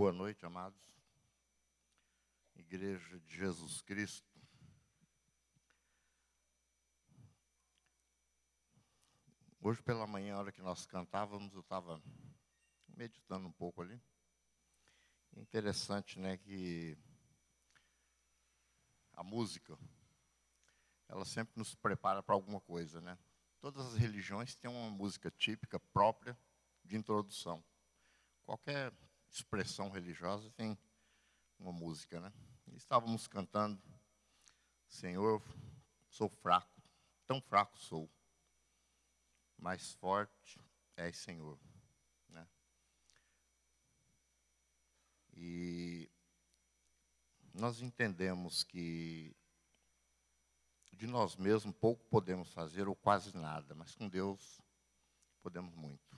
[0.00, 0.80] Boa noite, amados.
[2.56, 4.26] Igreja de Jesus Cristo.
[9.60, 12.02] Hoje pela manhã, a hora que nós cantávamos, eu estava
[12.88, 14.00] meditando um pouco ali.
[15.36, 16.96] Interessante, né, que
[19.12, 19.78] a música,
[21.10, 23.18] ela sempre nos prepara para alguma coisa, né?
[23.60, 26.38] Todas as religiões têm uma música típica própria
[26.86, 27.62] de introdução.
[28.44, 28.94] Qualquer
[29.30, 30.78] expressão religiosa tem
[31.58, 32.32] uma música, né?
[32.74, 33.82] estávamos cantando,
[34.88, 35.42] Senhor,
[36.08, 36.82] sou fraco,
[37.26, 38.10] tão fraco sou,
[39.56, 40.60] mais forte
[40.96, 41.58] és Senhor,
[42.28, 42.48] né?
[45.34, 46.10] E
[47.54, 49.36] nós entendemos que
[50.92, 54.60] de nós mesmos pouco podemos fazer ou quase nada, mas com Deus
[55.42, 56.09] podemos muito.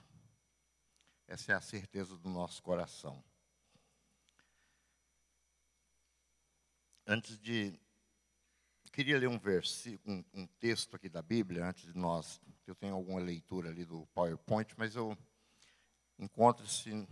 [1.27, 3.23] Essa é a certeza do nosso coração.
[7.05, 7.79] Antes de.
[8.91, 12.39] Queria ler um versículo, um, um texto aqui da Bíblia, antes de nós.
[12.67, 15.17] Eu tenho alguma leitura ali do PowerPoint, mas eu
[16.19, 17.07] encontro-se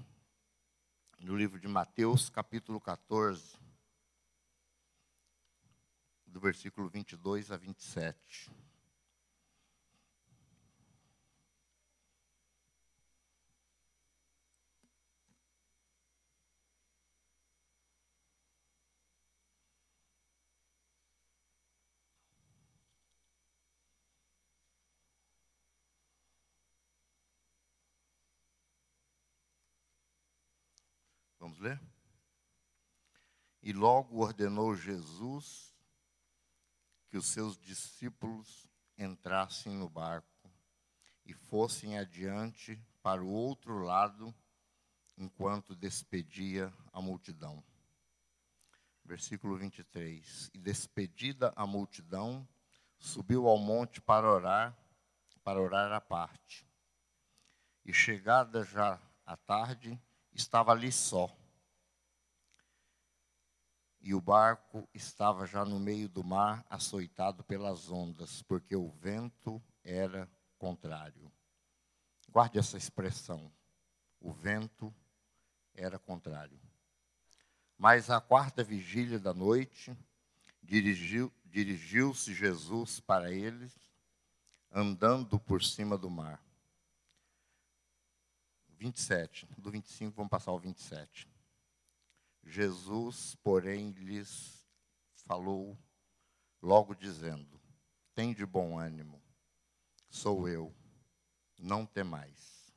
[1.19, 3.57] no livro de Mateus, capítulo 14,
[6.25, 8.51] do versículo 22 a 27.
[31.61, 31.79] Ler?
[33.61, 35.75] E logo ordenou Jesus
[37.07, 40.51] que os seus discípulos entrassem no barco
[41.23, 44.33] e fossem adiante para o outro lado,
[45.15, 47.63] enquanto despedia a multidão.
[49.05, 50.49] Versículo 23.
[50.55, 52.47] E despedida a multidão,
[52.97, 54.75] subiu ao monte para orar,
[55.43, 56.67] para orar à parte.
[57.85, 60.01] E chegada já a tarde,
[60.33, 61.37] estava ali só
[64.01, 69.61] e o barco estava já no meio do mar, açoitado pelas ondas, porque o vento
[69.83, 71.31] era contrário.
[72.29, 73.51] Guarde essa expressão.
[74.19, 74.93] O vento
[75.75, 76.59] era contrário.
[77.77, 79.95] Mas à quarta vigília da noite,
[80.61, 83.73] dirigiu, dirigiu-se Jesus para eles,
[84.71, 86.41] andando por cima do mar.
[88.77, 89.47] 27.
[89.57, 91.30] Do 25, vamos passar ao 27.
[92.43, 94.65] Jesus, porém, lhes
[95.25, 95.77] falou,
[96.61, 97.61] logo dizendo:
[98.13, 99.21] Tem de bom ânimo,
[100.09, 100.75] sou eu,
[101.57, 102.73] não temais.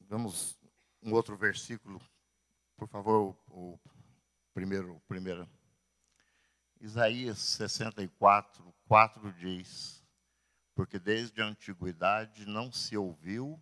[0.00, 0.56] Vamos
[1.02, 2.00] um outro versículo,
[2.76, 3.78] por favor, o,
[4.52, 5.48] primeiro, o primeiro.
[6.80, 10.04] Isaías 64, 4 diz:
[10.74, 13.60] Porque desde a antiguidade não se ouviu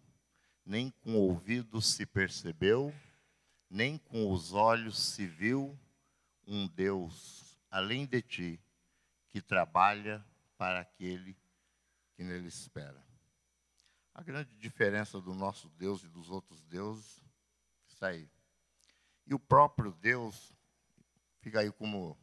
[0.64, 2.94] nem com o ouvido se percebeu,
[3.68, 5.78] nem com os olhos se viu
[6.46, 8.60] um Deus além de ti
[9.28, 10.24] que trabalha
[10.56, 11.36] para aquele
[12.14, 13.04] que nele espera.
[14.14, 17.20] A grande diferença do nosso Deus e dos outros deuses
[17.88, 18.30] está aí.
[19.26, 20.56] E o próprio Deus,
[21.40, 22.16] fica aí como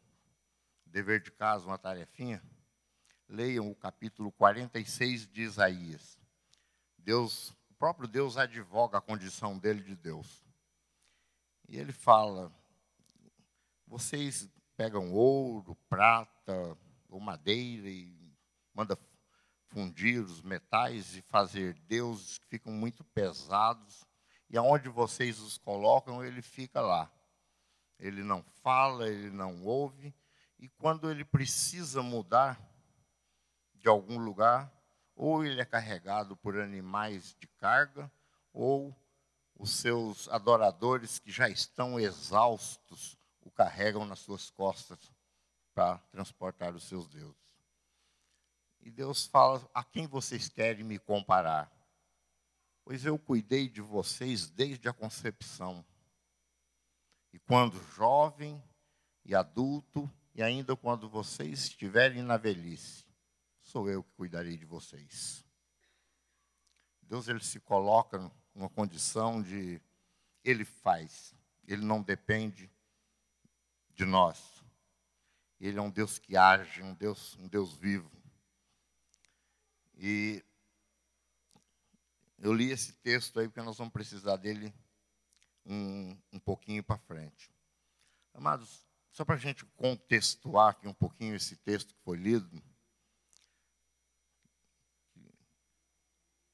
[0.85, 2.41] dever de casa, uma tarefinha,
[3.27, 6.17] leiam o capítulo 46 de Isaías.
[6.97, 10.45] Deus próprio Deus advoga a condição dele de Deus.
[11.67, 12.53] E ele fala:
[13.87, 14.47] vocês
[14.77, 16.77] pegam ouro, prata
[17.09, 18.15] ou madeira e
[18.71, 18.95] manda
[19.69, 24.05] fundir os metais e fazer deuses que ficam muito pesados.
[24.47, 27.11] E aonde vocês os colocam, ele fica lá.
[27.97, 30.13] Ele não fala, ele não ouve.
[30.59, 32.61] E quando ele precisa mudar
[33.73, 34.71] de algum lugar,
[35.21, 38.11] ou ele é carregado por animais de carga,
[38.51, 38.91] ou
[39.53, 44.97] os seus adoradores que já estão exaustos o carregam nas suas costas
[45.75, 47.39] para transportar os seus deuses.
[48.79, 51.71] E Deus fala: a quem vocês querem me comparar?
[52.83, 55.85] Pois eu cuidei de vocês desde a concepção.
[57.31, 58.59] E quando jovem
[59.23, 63.10] e adulto, e ainda quando vocês estiverem na velhice,
[63.71, 65.45] sou eu que cuidarei de vocês.
[67.03, 69.81] Deus ele se coloca numa condição de
[70.43, 71.33] ele faz,
[71.65, 72.69] ele não depende
[73.95, 74.61] de nós.
[75.57, 78.11] Ele é um Deus que age, um Deus, um Deus vivo.
[79.95, 80.43] E
[82.39, 84.73] Eu li esse texto aí porque nós vamos precisar dele
[85.63, 87.53] um, um pouquinho para frente.
[88.33, 92.49] Amados, só para a gente contextuar aqui um pouquinho esse texto que foi lido,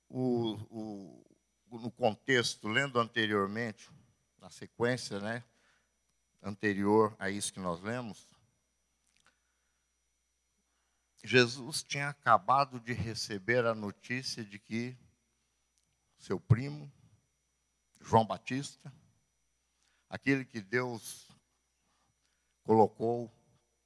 [0.10, 3.90] o, o, no contexto, lendo anteriormente,
[4.40, 5.44] na sequência né,
[6.42, 8.28] anterior a isso que nós lemos,
[11.24, 14.98] Jesus tinha acabado de receber a notícia de que
[16.18, 16.92] seu primo,
[18.00, 18.94] João Batista,
[20.10, 21.28] aquele que Deus
[22.64, 23.32] colocou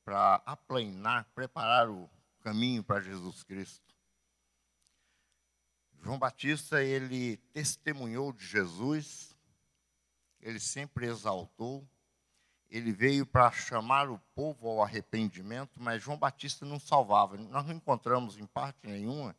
[0.03, 2.09] para aplanar, preparar o
[2.41, 3.90] caminho para Jesus Cristo.
[6.01, 9.37] João Batista, ele testemunhou de Jesus,
[10.39, 11.87] ele sempre exaltou,
[12.69, 17.37] ele veio para chamar o povo ao arrependimento, mas João Batista não salvava.
[17.37, 19.35] Nós não encontramos em parte nenhuma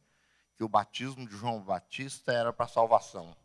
[0.56, 3.36] que o batismo de João Batista era para salvação.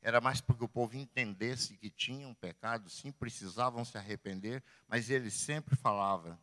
[0.00, 5.30] Era mais porque o povo entendesse que tinham pecado, sim, precisavam se arrepender, mas ele
[5.30, 6.40] sempre falava: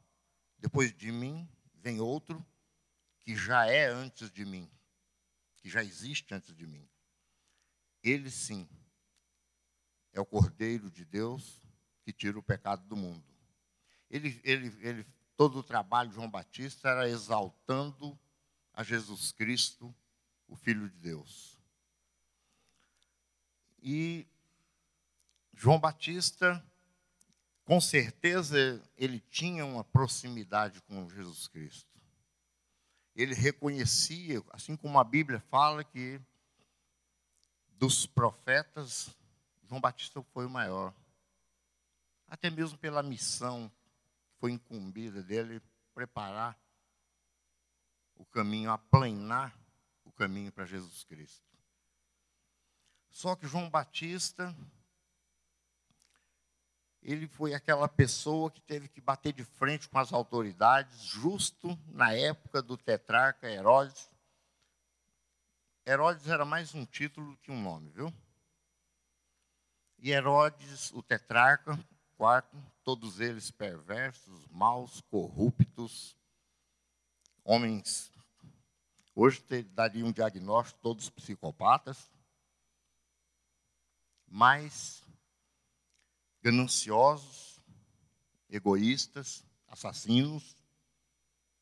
[0.60, 2.46] depois de mim vem outro
[3.20, 4.70] que já é antes de mim,
[5.62, 6.88] que já existe antes de mim.
[8.04, 8.68] Ele sim
[10.14, 11.62] é o Cordeiro de Deus
[12.04, 13.24] que tira o pecado do mundo.
[14.10, 15.08] Ele, ele, ele,
[15.38, 18.18] todo o trabalho de João Batista era exaltando
[18.74, 19.94] a Jesus Cristo,
[20.48, 21.58] o Filho de Deus.
[23.82, 24.28] E
[25.54, 26.66] João Batista,
[27.64, 31.99] com certeza, ele tinha uma proximidade com Jesus Cristo.
[33.22, 36.22] Ele reconhecia, assim como a Bíblia fala, que
[37.72, 39.10] dos profetas,
[39.68, 40.94] João Batista foi o maior
[42.30, 43.70] até mesmo pela missão
[44.28, 45.62] que foi incumbida dele,
[45.94, 46.58] preparar
[48.16, 49.58] o caminho, aplanar
[50.06, 51.44] o caminho para Jesus Cristo.
[53.10, 54.56] Só que João Batista,
[57.02, 62.14] ele foi aquela pessoa que teve que bater de frente com as autoridades, justo na
[62.14, 64.10] época do tetrarca Herodes.
[65.86, 68.14] Herodes era mais um título que um nome, viu?
[69.98, 71.78] E Herodes, o tetrarca,
[72.18, 76.16] quarto, todos eles perversos, maus, corruptos,
[77.44, 78.12] homens.
[79.16, 79.42] Hoje
[79.74, 82.10] daria um diagnóstico, todos psicopatas,
[84.28, 85.04] mas
[86.52, 87.62] gananciosos,
[88.50, 90.56] egoístas, assassinos.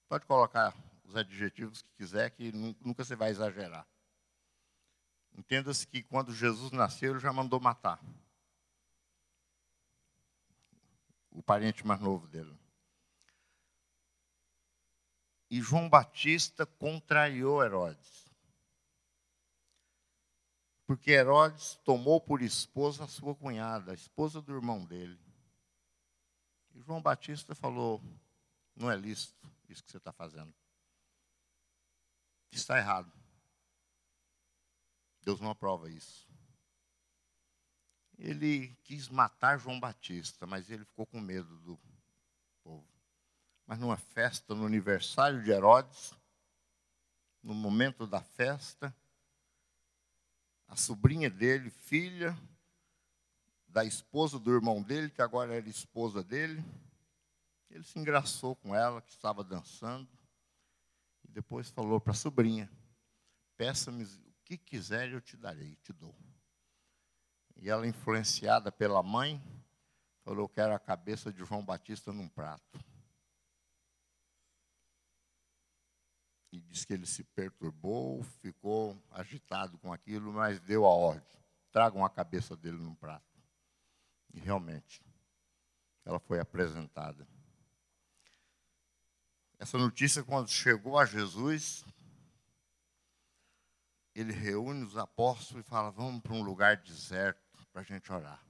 [0.08, 0.76] Pode colocar
[1.06, 3.88] os adjetivos que quiser, que nunca você vai exagerar.
[5.38, 8.00] Entenda-se que quando Jesus nasceu, ele já mandou matar.
[11.38, 12.52] o parente mais novo dele.
[15.52, 18.27] E João Batista contrariou Herodes.
[20.88, 25.20] Porque Herodes tomou por esposa a sua cunhada, a esposa do irmão dele.
[26.74, 28.02] E João Batista falou:
[28.76, 30.52] não é lícito isso que você está fazendo.
[32.52, 33.12] Está errado.
[35.22, 36.28] Deus não aprova isso
[38.18, 41.80] ele quis matar João Batista, mas ele ficou com medo do
[42.64, 42.88] povo.
[43.66, 46.14] Mas numa festa, no aniversário de Herodes,
[47.44, 48.96] no momento da festa,
[50.68, 52.38] a sobrinha dele, filha
[53.68, 56.64] da esposa do irmão dele, que agora era esposa dele,
[57.70, 60.10] ele se engraçou com ela, que estava dançando,
[61.24, 62.72] e depois falou para a sobrinha:
[63.56, 66.16] Peça-me o que quiser, eu te darei, te dou.
[67.56, 69.42] E ela, influenciada pela mãe,
[70.24, 72.80] falou que era a cabeça de João Batista num prato.
[76.52, 81.40] E disse que ele se perturbou, ficou agitado com aquilo, mas deu a ordem:
[81.72, 83.26] tragam a cabeça dele num prato.
[84.34, 85.04] E realmente,
[86.06, 87.28] ela foi apresentada.
[89.60, 91.84] Essa notícia, quando chegou a Jesus,
[94.14, 98.44] ele reúne os apóstolos e fala: Vamos para um lugar deserto para a gente orar.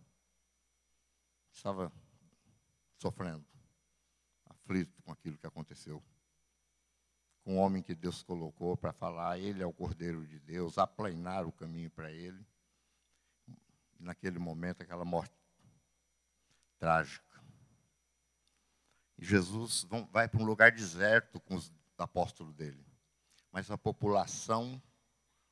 [1.51, 1.92] Estava
[3.01, 3.46] sofrendo,
[4.46, 6.04] aflito com aquilo que aconteceu.
[7.48, 11.51] O homem que Deus colocou para falar, ele é o Cordeiro de Deus, aplanar o
[11.51, 12.46] caminho para ele.
[13.98, 15.34] Naquele momento, aquela morte
[16.77, 17.42] trágica.
[19.18, 22.86] E Jesus vai para um lugar deserto com os apóstolos dele.
[23.50, 24.82] Mas a população,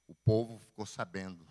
[0.06, 1.48] o povo ficou sabendo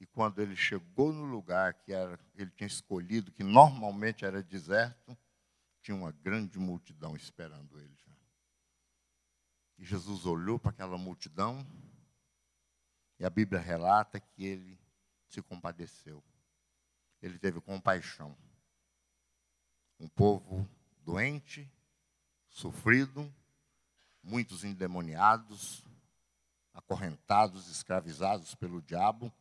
[0.00, 5.16] e quando ele chegou no lugar que era, ele tinha escolhido, que normalmente era deserto,
[5.82, 8.09] tinha uma grande multidão esperando ele.
[9.80, 11.66] E Jesus olhou para aquela multidão
[13.18, 14.78] E a Bíblia relata que ele
[15.26, 16.22] se compadeceu.
[17.22, 18.36] Ele teve compaixão.
[19.98, 20.68] Um povo
[21.02, 21.70] doente,
[22.48, 23.32] sofrido,
[24.22, 25.84] muitos endemoniados,
[26.74, 29.32] acorrentados, escravizados pelo diabo.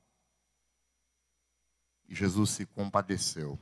[2.08, 3.60] E Jesus se compadeceu.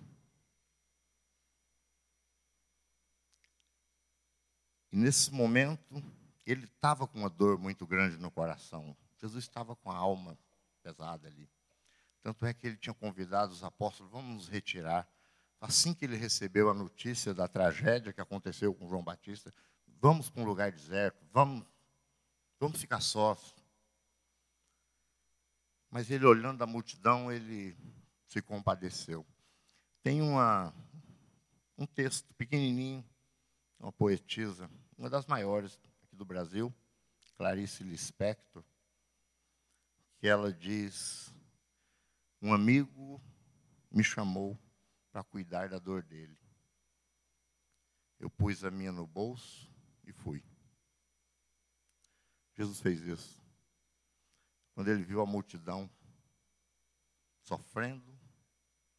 [4.92, 6.04] E nesse momento,
[6.52, 8.96] ele estava com uma dor muito grande no coração.
[9.18, 10.40] Jesus estava com a alma
[10.82, 11.50] pesada ali.
[12.22, 15.08] Tanto é que ele tinha convidado os apóstolos, vamos nos retirar.
[15.60, 19.54] Assim que ele recebeu a notícia da tragédia que aconteceu com João Batista,
[20.00, 21.66] vamos para um lugar deserto, vamos,
[22.60, 23.54] vamos ficar sós.
[25.90, 27.76] Mas ele olhando a multidão, ele
[28.26, 29.26] se compadeceu.
[30.02, 30.74] Tem uma,
[31.78, 33.04] um texto pequenininho,
[33.80, 35.78] uma poetisa, uma das maiores
[36.18, 36.74] do Brasil,
[37.38, 38.64] Clarice Lispector,
[40.18, 41.34] que ela diz:
[42.42, 43.22] Um amigo
[43.92, 44.60] me chamou
[45.12, 46.38] para cuidar da dor dele.
[48.20, 49.72] Eu pus a minha no bolso
[50.04, 50.44] e fui.
[52.54, 53.40] Jesus fez isso.
[54.74, 55.90] Quando ele viu a multidão
[57.42, 58.20] sofrendo,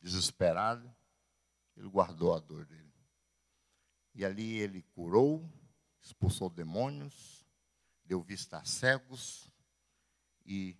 [0.00, 0.96] desesperada,
[1.76, 2.94] ele guardou a dor dele.
[4.14, 5.48] E ali ele curou,
[6.02, 7.46] expulsou demônios,
[8.04, 9.50] deu vista a cegos
[10.44, 10.76] e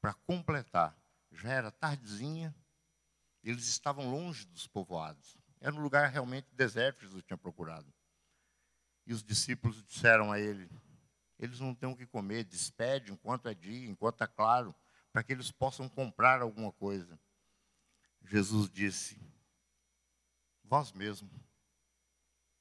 [0.00, 0.96] para completar,
[1.30, 2.54] já era tardezinha,
[3.44, 5.36] eles estavam longe dos povoados.
[5.60, 7.92] Era um lugar realmente deserto, Jesus tinha procurado.
[9.06, 10.70] E os discípulos disseram a ele:
[11.38, 14.74] eles não têm o que comer, despede enquanto é dia, enquanto é claro,
[15.12, 17.18] para que eles possam comprar alguma coisa.
[18.22, 19.18] Jesus disse:
[20.62, 21.30] Vós mesmo,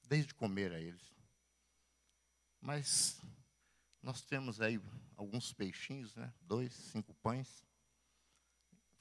[0.07, 1.18] desde comer a eles.
[2.61, 3.21] Mas
[4.01, 4.81] nós temos aí
[5.15, 6.33] alguns peixinhos, né?
[6.41, 7.65] dois, cinco pães.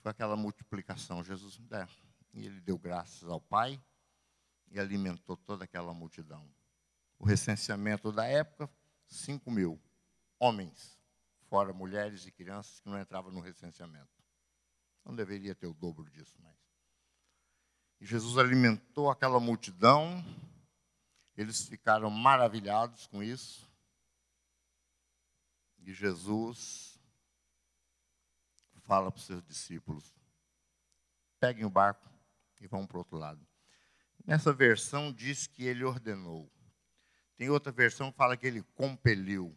[0.01, 1.23] Foi aquela multiplicação.
[1.23, 1.87] Jesus é,
[2.35, 3.81] e ele deu graças ao Pai
[4.71, 6.49] e alimentou toda aquela multidão.
[7.19, 8.71] O recenseamento da época,
[9.07, 9.81] cinco mil
[10.39, 10.99] homens,
[11.49, 14.09] fora mulheres e crianças que não entravam no recenseamento.
[15.05, 16.57] Não deveria ter o dobro disso, mas.
[18.01, 20.25] E Jesus alimentou aquela multidão,
[21.39, 23.71] eles ficaram maravilhados com isso.
[25.79, 27.01] E Jesus
[28.83, 30.13] fala para os seus discípulos:
[31.39, 32.11] peguem o barco
[32.61, 33.47] e vão para o outro lado.
[34.27, 36.51] Nessa versão diz que ele ordenou.
[37.37, 39.55] Tem outra versão que fala que ele compeliu.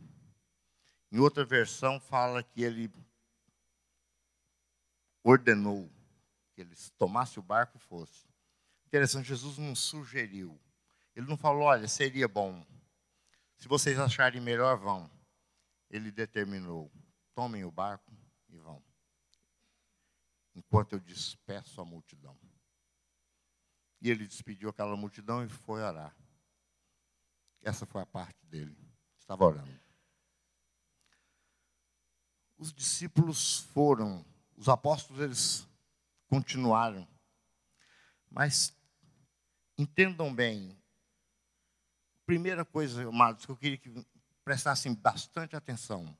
[1.11, 2.89] Em outra versão fala que ele
[5.23, 5.91] ordenou
[6.53, 8.29] que eles tomassem o barco e fossem.
[8.85, 10.61] Interessante, Jesus não sugeriu.
[11.21, 12.65] Ele não falou, olha, seria bom.
[13.57, 15.09] Se vocês acharem melhor, vão
[15.91, 16.89] ele determinou:
[17.35, 18.11] tomem o barco
[18.49, 18.81] e vão.
[20.55, 22.37] Enquanto eu despeço a multidão.
[24.01, 26.15] E ele despediu aquela multidão e foi orar.
[27.61, 28.75] Essa foi a parte dele.
[29.19, 29.79] Estava orando.
[32.57, 34.25] Os discípulos foram,
[34.57, 35.67] os apóstolos eles
[36.27, 37.07] continuaram.
[38.29, 38.73] Mas
[39.77, 40.80] entendam bem,
[42.31, 43.91] primeira coisa, amados, que eu queria que
[44.41, 46.17] prestassem bastante atenção.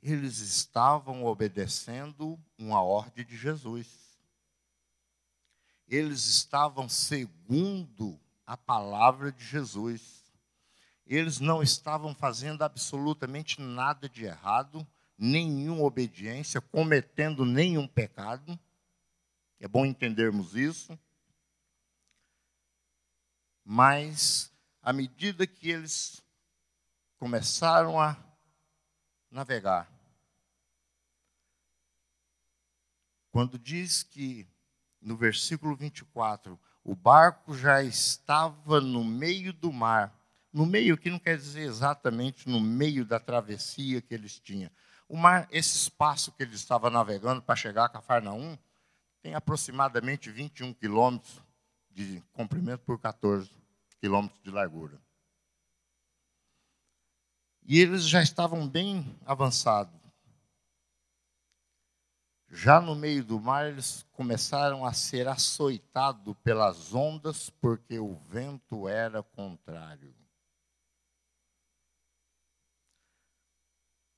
[0.00, 3.88] Eles estavam obedecendo uma ordem de Jesus.
[5.88, 8.16] Eles estavam segundo
[8.46, 10.22] a palavra de Jesus.
[11.04, 14.86] Eles não estavam fazendo absolutamente nada de errado,
[15.18, 18.56] nenhuma obediência, cometendo nenhum pecado.
[19.58, 20.96] É bom entendermos isso.
[23.64, 24.51] Mas,
[24.82, 26.20] à medida que eles
[27.16, 28.16] começaram a
[29.30, 29.88] navegar.
[33.30, 34.46] Quando diz que,
[35.00, 40.12] no versículo 24, o barco já estava no meio do mar.
[40.52, 44.70] No meio que não quer dizer exatamente no meio da travessia que eles tinham.
[45.08, 48.58] O mar, esse espaço que eles estavam navegando para chegar a Cafarnaum,
[49.22, 51.40] tem aproximadamente 21 quilômetros
[51.90, 53.61] de comprimento por 14
[54.02, 55.00] quilômetros de largura.
[57.62, 59.94] E eles já estavam bem avançados.
[62.48, 68.88] Já no meio do mar, eles começaram a ser açoitados pelas ondas, porque o vento
[68.88, 70.12] era contrário.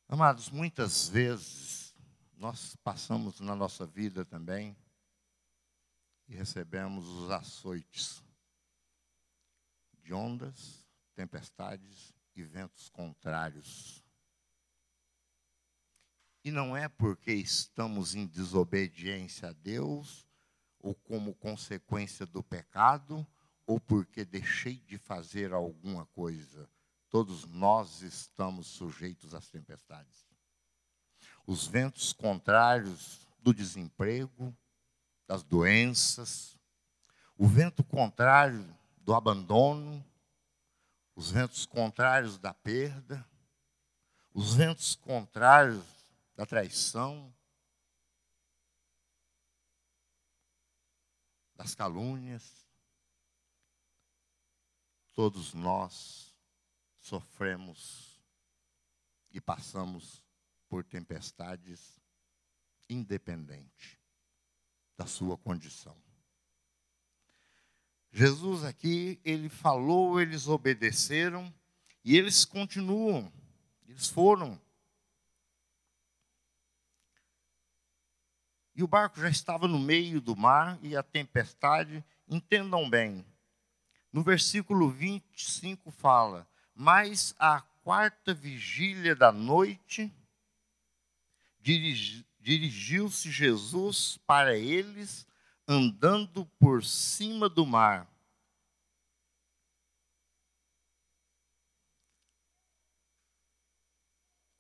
[0.09, 1.95] Amados, muitas vezes
[2.39, 4.75] nós passamos na nossa vida também
[6.27, 8.24] e recebemos os açoites
[10.05, 14.05] de ondas, tempestades e ventos contrários.
[16.45, 20.29] E não é porque estamos em desobediência a Deus,
[20.79, 23.27] ou como consequência do pecado,
[23.67, 26.69] ou porque deixei de fazer alguma coisa.
[27.09, 30.29] Todos nós estamos sujeitos às tempestades.
[31.47, 34.55] Os ventos contrários do desemprego,
[35.27, 36.59] das doenças,
[37.39, 40.05] o vento contrário do abandono,
[41.15, 43.25] os ventos contrários da perda,
[44.33, 45.85] os ventos contrários
[46.35, 47.33] da traição,
[51.55, 52.67] das calúnias.
[55.13, 56.35] Todos nós
[56.99, 58.21] sofremos
[59.31, 60.21] e passamos
[60.69, 62.01] por tempestades
[62.89, 64.01] independente
[64.97, 66.04] da sua condição.
[68.17, 71.53] Jesus aqui, ele falou, eles obedeceram
[72.05, 73.33] e eles continuam,
[73.89, 74.57] eles foram.
[78.73, 83.27] E o barco já estava no meio do mar e a tempestade, entendam bem.
[84.13, 90.15] No versículo 25 fala: Mas a quarta vigília da noite,
[92.39, 95.27] dirigiu-se Jesus para eles
[95.67, 98.09] andando por cima do mar.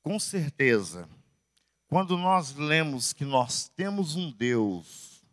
[0.02, 1.08] Com certeza,
[1.86, 5.24] quando nós lemos que nós temos um Deus,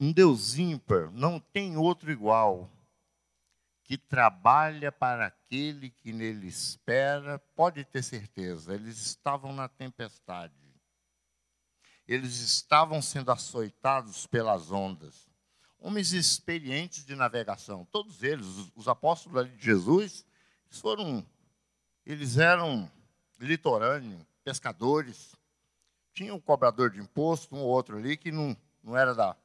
[0.00, 2.70] um Deus ímpar, não tem outro igual,
[3.84, 10.65] que trabalha para aquele que nele espera, pode ter certeza, eles estavam na tempestade
[12.06, 15.28] eles estavam sendo açoitados pelas ondas.
[15.78, 20.24] Homens experientes de navegação, todos eles, os apóstolos de Jesus,
[20.66, 21.26] eles foram,
[22.04, 22.90] eles eram
[23.38, 25.36] litorâneos, pescadores.
[26.12, 29.36] Tinha um cobrador de imposto, um ou outro ali, que não, não era da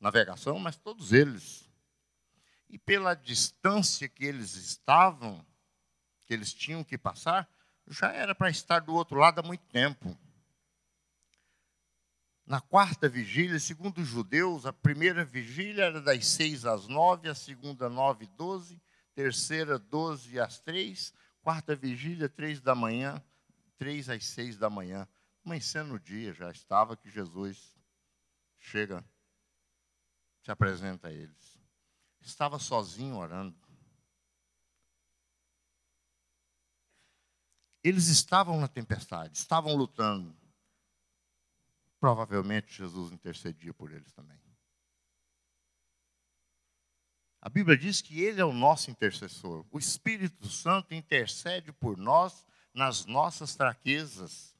[0.00, 1.68] navegação, mas todos eles.
[2.68, 5.44] E pela distância que eles estavam,
[6.26, 7.48] que eles tinham que passar,
[7.88, 10.16] já era para estar do outro lado há muito tempo.
[12.46, 17.34] Na quarta vigília, segundo os judeus, a primeira vigília era das seis às nove, a
[17.34, 18.80] segunda, nove doze,
[19.16, 23.20] terceira, doze às três, quarta vigília, três da manhã,
[23.76, 25.08] três às seis da manhã.
[25.44, 27.76] Amanhecendo o dia, já estava que Jesus
[28.60, 29.04] chega,
[30.40, 31.58] se apresenta a eles.
[32.20, 33.56] Estava sozinho orando.
[37.82, 40.45] Eles estavam na tempestade, estavam lutando
[41.98, 44.38] provavelmente Jesus intercedia por eles também.
[47.46, 49.64] A Bíblia diz que Ele é o nosso intercessor.
[49.70, 54.52] O Espírito Santo intercede por nós nas nossas fraquezas.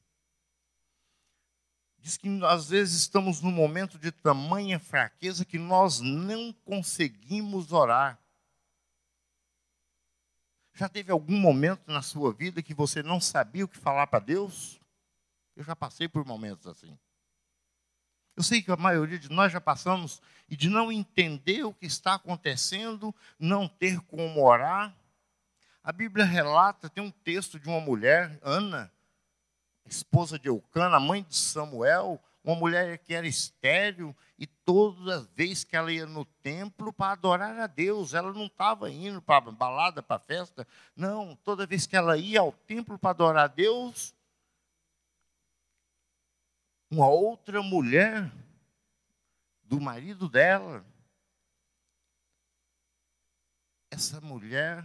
[1.98, 8.16] Diz que às vezes estamos num momento de tamanha fraqueza que nós não conseguimos orar.
[10.72, 14.20] Já teve algum momento na sua vida que você não sabia o que falar para
[14.20, 14.80] Deus?
[15.56, 16.96] Eu já passei por momentos assim.
[18.36, 21.86] Eu sei que a maioria de nós já passamos e de não entender o que
[21.86, 24.94] está acontecendo, não ter como orar.
[25.82, 28.92] A Bíblia relata, tem um texto de uma mulher, Ana,
[29.86, 35.74] esposa de Eucana, mãe de Samuel, uma mulher que era estéril e toda vez que
[35.74, 40.18] ela ia no templo para adorar a Deus, ela não estava indo para balada, para
[40.18, 44.14] festa, não, toda vez que ela ia ao templo para adorar a Deus,
[46.90, 48.32] uma outra mulher
[49.64, 50.84] do marido dela.
[53.90, 54.84] Essa mulher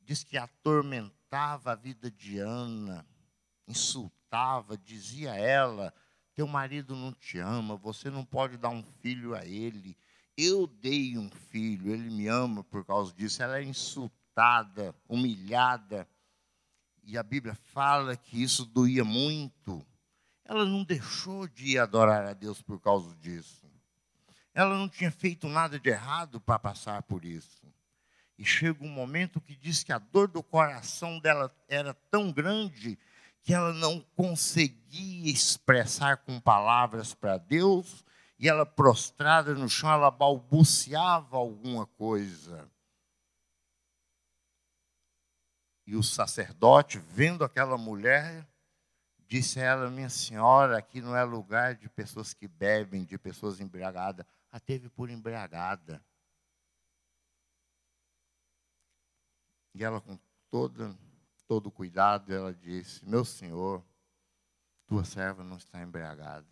[0.00, 3.06] diz que atormentava a vida de Ana,
[3.66, 5.94] insultava, dizia a ela:
[6.34, 9.96] Teu marido não te ama, você não pode dar um filho a ele.
[10.36, 13.42] Eu dei um filho, ele me ama por causa disso.
[13.42, 16.08] Ela é insultada, humilhada.
[17.02, 19.84] E a Bíblia fala que isso doía muito
[20.48, 23.70] ela não deixou de adorar a Deus por causa disso.
[24.54, 27.68] Ela não tinha feito nada de errado para passar por isso.
[28.38, 32.98] E chega um momento que diz que a dor do coração dela era tão grande
[33.42, 38.04] que ela não conseguia expressar com palavras para Deus,
[38.38, 42.70] e ela prostrada no chão, ela balbuciava alguma coisa.
[45.86, 48.46] E o sacerdote, vendo aquela mulher,
[49.28, 54.24] Disse ela, minha senhora, aqui não é lugar de pessoas que bebem, de pessoas embriagadas.
[54.50, 56.02] A teve por embriagada.
[59.74, 60.18] E ela, com
[60.50, 60.96] toda
[61.48, 63.82] todo cuidado, ela disse: Meu senhor,
[64.86, 66.46] tua serva não está embriagada.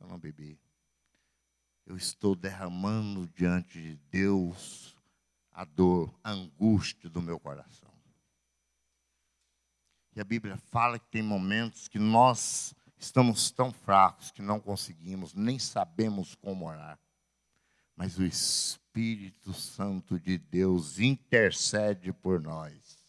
[0.00, 0.60] Eu não bebi.
[1.86, 4.96] Eu estou derramando diante de Deus
[5.52, 7.93] a dor, a angústia do meu coração.
[10.16, 15.34] E a Bíblia fala que tem momentos que nós estamos tão fracos que não conseguimos,
[15.34, 16.98] nem sabemos como orar.
[17.96, 23.04] Mas o Espírito Santo de Deus intercede por nós.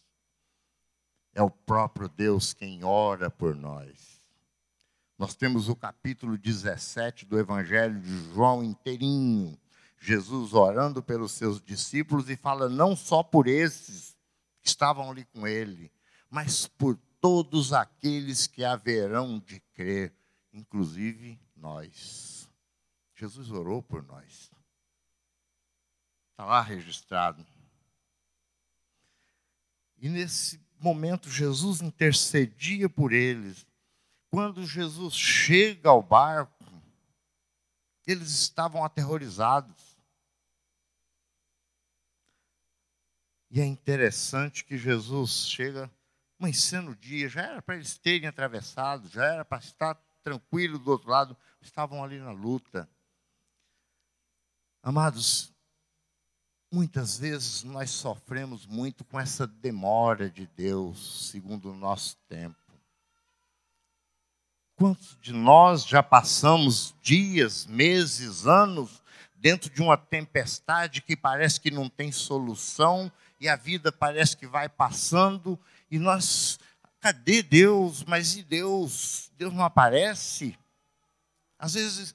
[1.33, 4.21] É o próprio Deus quem ora por nós.
[5.17, 9.57] Nós temos o capítulo 17 do Evangelho de João inteirinho.
[9.99, 14.15] Jesus orando pelos seus discípulos e fala não só por esses
[14.61, 15.91] que estavam ali com ele,
[16.35, 20.13] mas por todos aqueles que haverão de crer,
[20.51, 22.51] inclusive nós.
[23.15, 24.51] Jesus orou por nós.
[26.31, 27.47] Está lá registrado.
[29.97, 33.65] E nesse momento, Jesus intercedia por eles.
[34.29, 36.65] Quando Jesus chega ao barco,
[38.05, 39.97] eles estavam aterrorizados.
[43.49, 45.89] E é interessante que Jesus chega
[46.45, 50.91] amanhecendo o dia, já era para eles terem atravessado, já era para estar tranquilo do
[50.91, 52.88] outro lado, estavam ali na luta.
[54.84, 55.51] Amados,
[56.71, 62.55] muitas vezes nós sofremos muito com essa demora de Deus, segundo o nosso tempo.
[64.75, 69.01] Quantos de nós já passamos dias, meses, anos
[69.36, 74.45] dentro de uma tempestade que parece que não tem solução e a vida parece que
[74.45, 75.60] vai passando
[75.95, 76.60] e nós,
[76.99, 78.03] cadê Deus?
[78.03, 79.31] Mas e Deus?
[79.38, 80.58] Deus não aparece?
[81.58, 82.13] Às vezes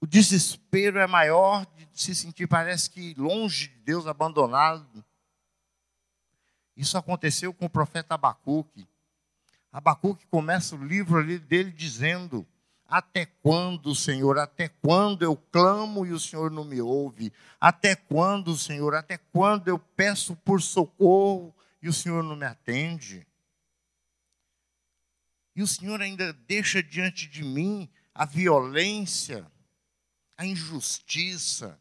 [0.00, 5.04] o desespero é maior de se sentir, parece que longe de Deus, abandonado.
[6.76, 8.88] Isso aconteceu com o profeta Abacuque.
[9.72, 12.44] Abacuque começa o livro ali dele dizendo:
[12.88, 14.38] Até quando, Senhor?
[14.38, 17.32] Até quando eu clamo e o Senhor não me ouve?
[17.60, 18.96] Até quando, Senhor?
[18.96, 23.26] Até quando eu peço por socorro e o Senhor não me atende.
[25.54, 29.50] E o Senhor ainda deixa diante de mim a violência,
[30.38, 31.78] a injustiça,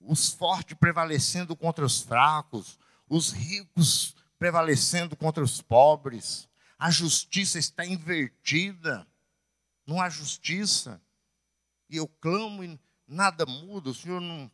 [0.00, 6.48] os fortes prevalecendo contra os fracos, os ricos prevalecendo contra os pobres.
[6.78, 9.06] A justiça está invertida,
[9.86, 11.00] não há justiça.
[11.88, 14.50] E eu clamo e nada muda, o Senhor não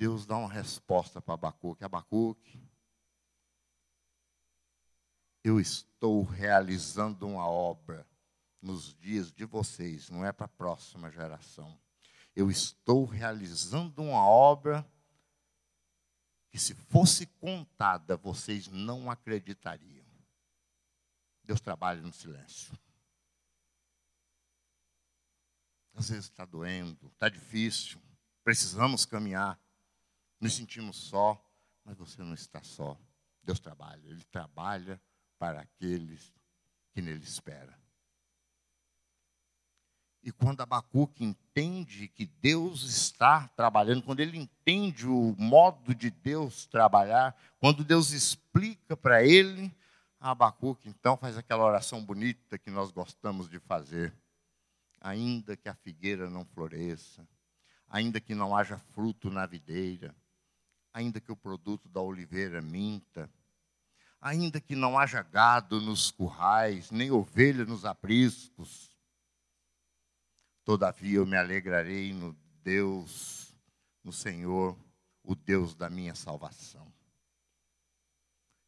[0.00, 1.84] Deus dá uma resposta para Abacuque.
[1.84, 2.58] Abacuque,
[5.44, 8.08] eu estou realizando uma obra
[8.62, 11.78] nos dias de vocês, não é para a próxima geração.
[12.34, 14.90] Eu estou realizando uma obra
[16.48, 20.06] que, se fosse contada, vocês não acreditariam.
[21.44, 22.72] Deus trabalha no silêncio.
[25.92, 28.00] Às vezes está doendo, está difícil,
[28.42, 29.60] precisamos caminhar
[30.40, 31.40] nos sentimos só,
[31.84, 32.98] mas você não está só.
[33.42, 35.00] Deus trabalha, Ele trabalha
[35.38, 36.32] para aqueles
[36.92, 37.74] que nele esperam.
[40.22, 46.66] E quando Abacuque entende que Deus está trabalhando, quando ele entende o modo de Deus
[46.66, 49.74] trabalhar, quando Deus explica para ele,
[50.18, 54.14] Abacuque então faz aquela oração bonita que nós gostamos de fazer.
[55.00, 57.26] Ainda que a figueira não floresça,
[57.88, 60.14] ainda que não haja fruto na videira,
[60.92, 63.30] ainda que o produto da oliveira minta,
[64.20, 68.90] ainda que não haja gado nos currais, nem ovelha nos apriscos,
[70.64, 73.54] todavia eu me alegrarei no Deus,
[74.04, 74.76] no Senhor,
[75.22, 76.92] o Deus da minha salvação.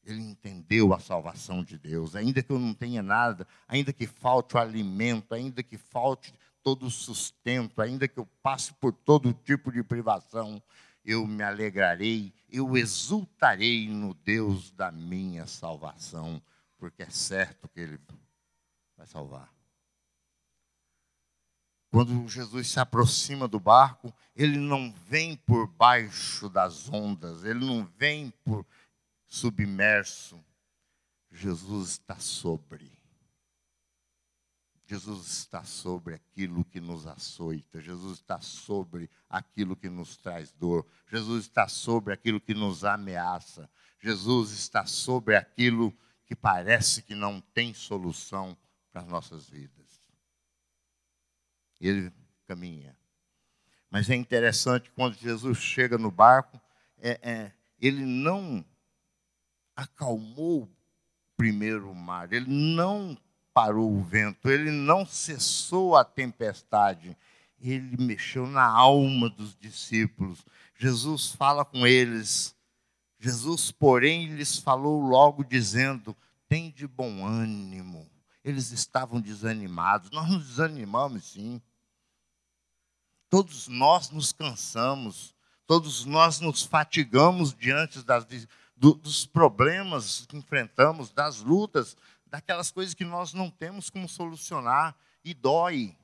[0.04, 4.56] Ele entendeu a salvação de Deus, ainda que eu não tenha nada, ainda que falte
[4.56, 9.70] o alimento, ainda que falte todo o sustento, ainda que eu passe por todo tipo
[9.70, 10.62] de privação,
[11.05, 16.43] eu me alegrarei, eu exultarei no Deus da minha salvação,
[16.79, 18.01] porque é certo que Ele
[18.97, 19.53] vai salvar.
[21.93, 27.85] Quando Jesus se aproxima do barco, ele não vem por baixo das ondas, ele não
[27.85, 28.67] vem por
[29.27, 30.43] submerso.
[31.31, 32.91] Jesus está sobre.
[34.85, 40.87] Jesus está sobre aquilo que nos açoita, Jesus está sobre aquilo que nos traz dor,
[41.09, 47.40] Jesus está sobre aquilo que nos ameaça, Jesus está sobre aquilo que parece que não
[47.40, 48.57] tem solução
[48.90, 50.03] para as nossas vidas.
[51.81, 52.12] Ele
[52.47, 52.97] caminha.
[53.90, 56.61] Mas é interessante quando Jesus chega no barco,
[56.99, 58.64] é, é, ele não
[59.77, 60.71] acalmou
[61.37, 63.18] primeiro o mar, ele não
[63.55, 67.17] parou o vento, ele não cessou a tempestade,
[67.61, 70.45] ele mexeu na alma dos discípulos.
[70.77, 72.57] Jesus fala com eles.
[73.19, 76.17] Jesus, porém, lhes falou logo dizendo:
[76.49, 78.11] tem de bom ânimo.
[78.45, 80.11] Eles estavam desanimados.
[80.11, 81.62] Nós nos desanimamos, sim.
[83.31, 85.35] Todos nós nos cansamos.
[85.67, 88.27] Todos nós nos fatigamos diante das,
[88.77, 91.97] do, dos problemas que enfrentamos, das lutas,
[92.33, 94.97] daquelas coisas que nós não temos como solucionar.
[95.23, 95.95] E dói.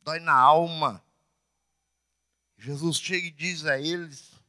[0.00, 1.04] Dói na alma.
[2.56, 4.40] Jesus chega e diz a eles: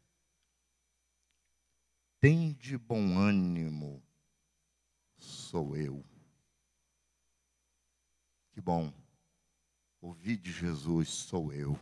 [2.21, 4.01] tem de bom ânimo,
[5.17, 6.05] sou eu.
[8.51, 8.93] Que bom.
[9.99, 11.77] Ouvi de Jesus, sou eu.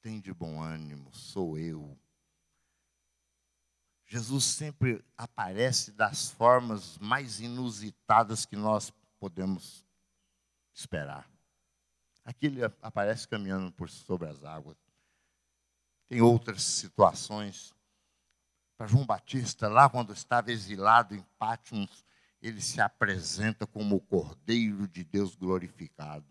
[0.00, 1.98] Tem de bom ânimo, sou eu.
[4.14, 9.84] Jesus sempre aparece das formas mais inusitadas que nós podemos
[10.72, 11.28] esperar.
[12.24, 14.76] Aqui ele aparece caminhando por sobre as águas.
[16.06, 17.74] Tem outras situações.
[18.76, 22.04] Para João Batista, lá quando estava exilado em Pátimos,
[22.40, 26.24] ele se apresenta como o Cordeiro de Deus glorificado.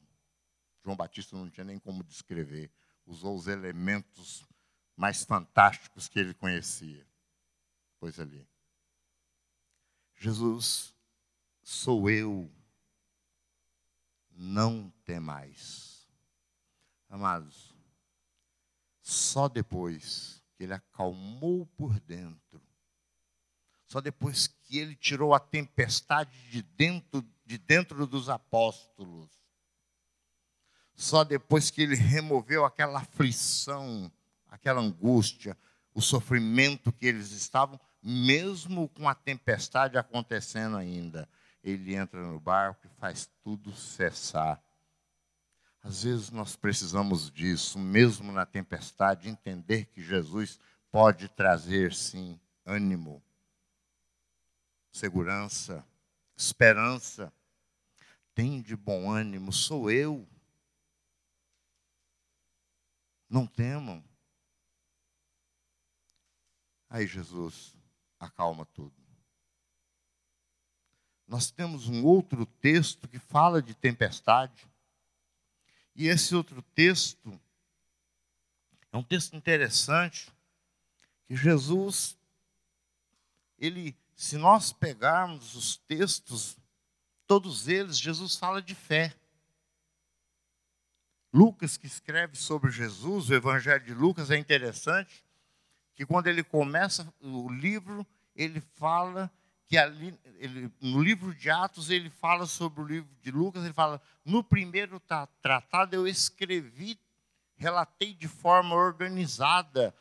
[0.85, 2.71] João Batista não tinha nem como descrever,
[3.05, 4.47] usou os elementos
[4.95, 7.05] mais fantásticos que ele conhecia.
[8.03, 8.45] Pois ali.
[10.17, 10.93] Jesus,
[11.63, 12.51] sou eu,
[14.29, 16.05] não temais.
[17.07, 17.73] Amados,
[19.01, 22.61] só depois que ele acalmou por dentro,
[23.85, 29.31] só depois que ele tirou a tempestade de dentro, de dentro dos apóstolos.
[30.93, 34.11] Só depois que ele removeu aquela aflição,
[34.49, 35.57] aquela angústia,
[35.93, 41.27] o sofrimento que eles estavam, mesmo com a tempestade acontecendo ainda,
[41.63, 44.61] ele entra no barco e faz tudo cessar.
[45.81, 50.59] Às vezes nós precisamos disso, mesmo na tempestade, entender que Jesus
[50.91, 53.23] pode trazer, sim, ânimo,
[54.91, 55.85] segurança,
[56.35, 57.31] esperança.
[58.35, 60.27] Tem de bom ânimo, sou eu.
[63.29, 64.03] Não temam.
[66.89, 67.75] Aí Jesus
[68.25, 68.93] acalma tudo.
[71.27, 74.67] Nós temos um outro texto que fala de tempestade.
[75.95, 77.39] E esse outro texto
[78.91, 80.31] é um texto interessante
[81.27, 82.17] que Jesus
[83.57, 86.57] ele se nós pegarmos os textos,
[87.25, 89.13] todos eles, Jesus fala de fé.
[91.33, 95.25] Lucas, que escreve sobre Jesus, o Evangelho de Lucas, é interessante,
[95.95, 99.31] que quando ele começa o livro, ele fala
[99.65, 103.73] que ali, ele, no livro de Atos, ele fala sobre o livro de Lucas, ele
[103.73, 105.01] fala, no primeiro
[105.41, 106.99] tratado eu escrevi,
[107.55, 109.93] relatei de forma organizada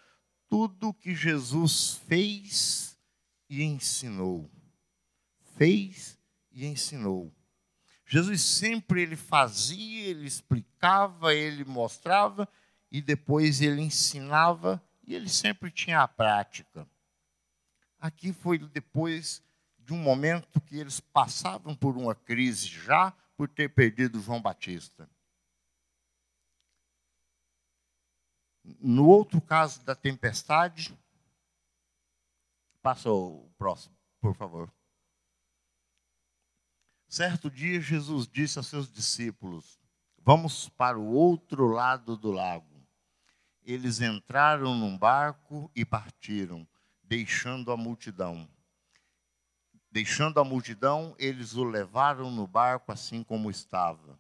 [0.49, 2.99] tudo o que Jesus fez
[3.49, 4.51] e ensinou.
[5.57, 6.19] Fez
[6.51, 7.33] e ensinou.
[8.07, 12.47] Jesus sempre ele fazia, ele explicava, ele mostrava
[12.91, 16.87] e depois ele ensinava e ele sempre tinha a prática.
[18.03, 19.43] Aqui foi depois
[19.79, 25.09] de um momento que eles passavam por uma crise já por ter perdido João Batista.
[28.79, 30.95] No outro caso da tempestade,
[32.83, 34.71] Passa o próximo, por favor.
[37.07, 39.79] Certo dia, Jesus disse aos seus discípulos:
[40.19, 42.85] Vamos para o outro lado do lago.
[43.63, 46.67] Eles entraram num barco e partiram,
[47.13, 48.49] deixando a multidão.
[49.91, 54.19] Deixando a multidão, eles o levaram no barco assim como estava.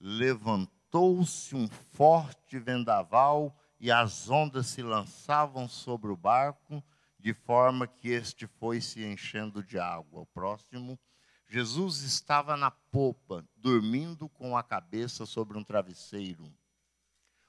[0.00, 6.82] Levantou-se um forte vendaval e as ondas se lançavam sobre o barco
[7.18, 10.22] de forma que este foi se enchendo de água.
[10.22, 10.98] O próximo,
[11.46, 16.50] Jesus estava na popa, dormindo com a cabeça sobre um travesseiro.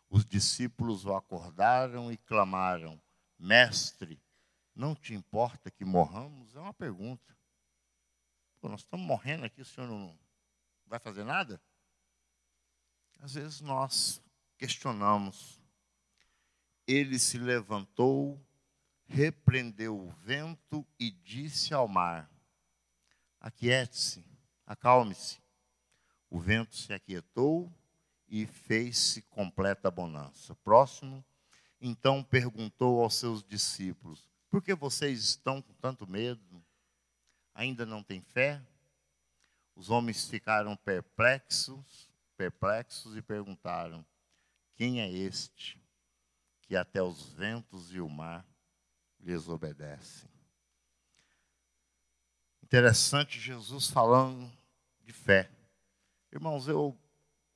[0.09, 3.01] Os discípulos o acordaram e clamaram:
[3.37, 4.21] Mestre,
[4.75, 6.55] não te importa que morramos?
[6.55, 7.37] É uma pergunta.
[8.59, 10.17] Pô, nós estamos morrendo aqui, o senhor não
[10.85, 11.61] vai fazer nada?
[13.19, 14.21] Às vezes nós
[14.57, 15.61] questionamos.
[16.87, 18.41] Ele se levantou
[19.07, 22.29] repreendeu o vento e disse ao mar:
[23.39, 24.23] Aquiete-se,
[24.65, 25.39] acalme-se.
[26.29, 27.71] O vento se aquietou
[28.27, 30.53] e fez-se completa bonança.
[30.55, 31.23] Próximo,
[31.79, 36.63] Então perguntou aos seus discípulos: Por que vocês estão com tanto medo?
[37.53, 38.61] Ainda não têm fé?
[39.75, 44.05] Os homens ficaram perplexos, perplexos e perguntaram:
[44.75, 45.79] Quem é este
[46.61, 48.45] que até os ventos e o mar
[49.19, 50.29] lhes obedecem?
[52.63, 54.51] Interessante Jesus falando
[55.01, 55.49] de fé.
[56.33, 56.97] Irmãos, eu,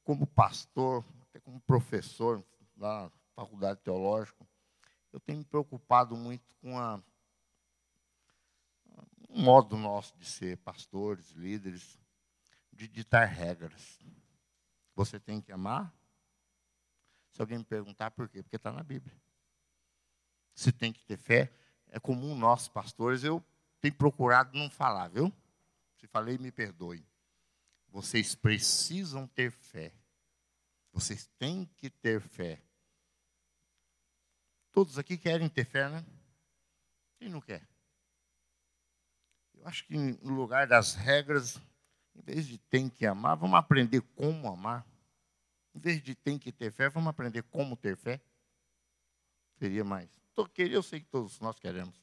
[0.04, 2.42] como pastor, até como professor
[2.78, 4.48] na faculdade teológica,
[5.12, 7.02] eu tenho me preocupado muito com a,
[9.30, 12.00] um modo nosso de ser pastores, líderes,
[12.72, 14.00] de ditar regras.
[14.96, 15.94] Você tem que amar?
[17.32, 19.16] Se alguém me perguntar por quê, porque está na Bíblia.
[20.54, 21.54] Se tem que ter fé,
[21.88, 23.44] é comum nós, pastores, eu
[23.80, 25.32] tenho procurado não falar, viu?
[25.98, 27.06] Se falei, me perdoe.
[27.88, 29.94] Vocês precisam ter fé.
[30.92, 32.62] Vocês têm que ter fé.
[34.72, 36.06] Todos aqui querem ter fé, né?
[37.20, 37.62] Quem não quer?
[39.54, 41.60] Eu acho que no lugar das regras,
[42.16, 44.86] em vez de tem que amar, vamos aprender como amar.
[45.76, 48.20] Em vez de tem que ter fé, vamos aprender como ter fé.
[49.60, 50.10] Seria mais.
[50.58, 51.96] Eu sei que todos nós queremos.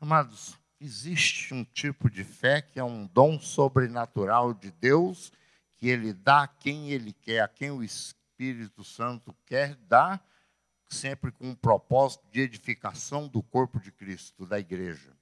[0.00, 5.30] Amados, existe um tipo de fé que é um dom sobrenatural de Deus,
[5.72, 10.24] que Ele dá a quem Ele quer, a quem o Espírito Santo quer dar,
[10.92, 15.16] sempre com um propósito de edificação do corpo de Cristo, da igreja.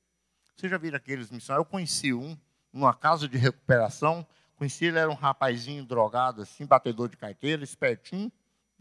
[0.57, 1.67] Vocês já viram aqueles missionários?
[1.67, 2.37] Eu conheci um,
[2.73, 4.27] numa casa de recuperação.
[4.57, 8.31] Conheci ele, era um rapazinho drogado, assim, batedor de carteira, espertinho,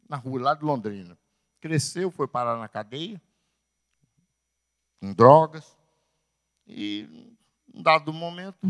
[0.10, 1.18] na rua lá de Londrina.
[1.62, 3.22] Cresceu, foi parar na cadeia,
[5.00, 5.78] com drogas,
[6.68, 7.36] e,
[7.74, 8.68] em dado momento,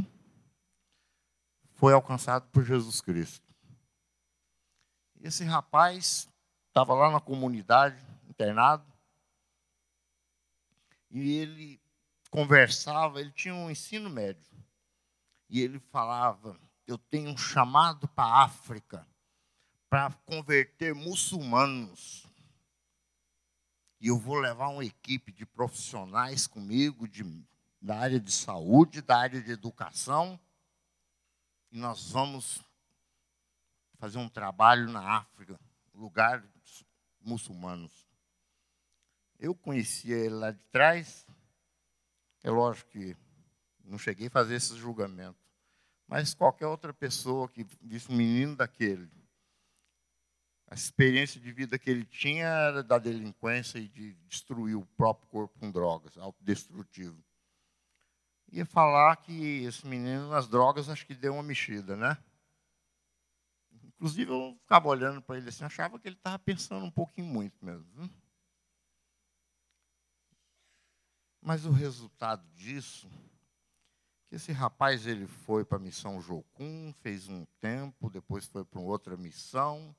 [1.74, 3.48] foi alcançado por Jesus Cristo.
[5.22, 6.30] Esse rapaz
[6.68, 8.02] estava lá na comunidade,
[8.40, 8.86] internado,
[11.12, 11.82] e ele
[12.32, 14.50] conversava, ele tinha um ensino médio,
[15.50, 19.06] e ele falava: Eu tenho um chamado para a África,
[19.90, 22.26] para converter muçulmanos.
[24.00, 27.24] E eu vou levar uma equipe de profissionais comigo, de,
[27.82, 30.40] da área de saúde, da área de educação,
[31.70, 32.64] e nós vamos
[33.98, 35.60] fazer um trabalho na África,
[35.94, 36.42] lugar
[37.20, 38.09] muçulmanos.
[39.40, 41.26] Eu conhecia ele lá de trás,
[42.44, 43.16] é lógico que
[43.86, 45.40] não cheguei a fazer esse julgamento,
[46.08, 49.10] mas qualquer outra pessoa que visse um menino daquele,
[50.68, 55.28] a experiência de vida que ele tinha era da delinquência e de destruir o próprio
[55.30, 57.18] corpo com drogas, autodestrutivo.
[58.52, 62.18] Ia falar que esse menino nas drogas acho que deu uma mexida, né?
[63.72, 67.64] Inclusive eu ficava olhando para ele assim, achava que ele estava pensando um pouquinho muito
[67.64, 67.86] mesmo.
[67.96, 68.10] Viu?
[71.42, 73.10] Mas o resultado disso,
[74.28, 78.80] que esse rapaz ele foi para a missão Jocum, fez um tempo, depois foi para
[78.80, 79.96] outra missão,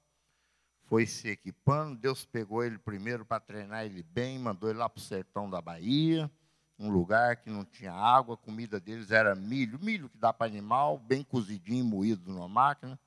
[0.82, 1.96] foi se equipando.
[1.96, 5.60] Deus pegou ele primeiro para treinar ele bem, mandou ele lá para o sertão da
[5.60, 6.30] Bahia,
[6.78, 10.46] um lugar que não tinha água, a comida deles era milho, milho que dá para
[10.46, 12.98] animal, bem cozidinho, moído numa máquina,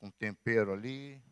[0.00, 1.22] com tempero ali.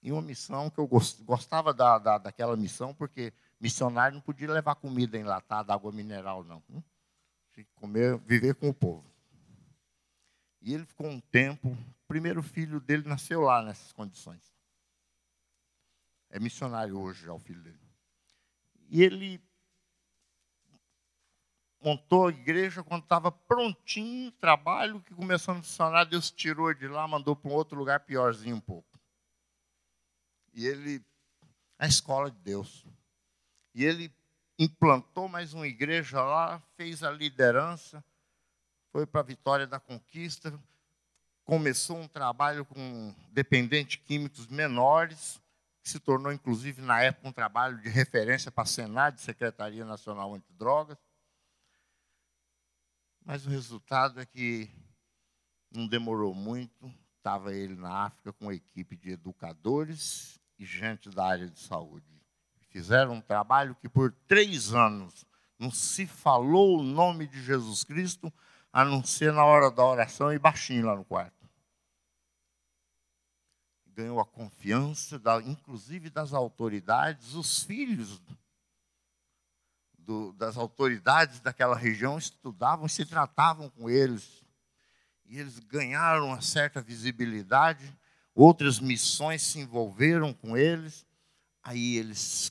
[0.00, 4.74] E uma missão que eu gostava da, da, daquela missão, porque missionário não podia levar
[4.76, 6.62] comida enlatada, água mineral, não.
[6.70, 6.82] Hum?
[7.52, 9.04] Tinha que comer, viver com o povo.
[10.60, 14.42] E ele ficou um tempo, o primeiro filho dele nasceu lá nessas condições.
[16.30, 17.78] É missionário hoje já o filho dele.
[18.90, 19.40] E ele
[21.80, 27.06] montou a igreja quando estava prontinho, trabalho, que começou a missionar, Deus tirou de lá,
[27.06, 28.98] mandou para um outro lugar piorzinho um pouco.
[30.52, 31.04] E ele,
[31.78, 32.84] a escola de Deus.
[33.74, 34.12] E ele
[34.58, 38.04] implantou mais uma igreja lá, fez a liderança,
[38.90, 40.58] foi para a Vitória da Conquista,
[41.44, 45.40] começou um trabalho com dependentes químicos menores,
[45.80, 50.34] que se tornou, inclusive, na época, um trabalho de referência para a Senado, Secretaria Nacional
[50.34, 50.98] Antidrogas.
[53.24, 54.68] Mas o resultado é que
[55.70, 61.26] não demorou muito, estava ele na África com uma equipe de educadores e gente da
[61.26, 62.17] área de saúde
[62.68, 65.26] fizeram um trabalho que por três anos
[65.58, 68.32] não se falou o nome de Jesus Cristo,
[68.72, 71.48] a não ser na hora da oração e baixinho lá no quarto.
[73.86, 78.22] Ganhou a confiança, da, inclusive das autoridades, os filhos
[79.98, 84.44] do, das autoridades daquela região estudavam e se tratavam com eles.
[85.26, 87.94] E eles ganharam uma certa visibilidade.
[88.34, 91.04] outras missões se envolveram com eles.
[91.62, 92.50] Aí eles